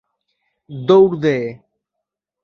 [0.69, 1.37] দৌড় দে!